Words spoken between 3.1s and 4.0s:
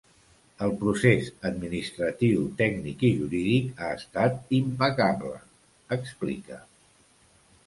jurídic ha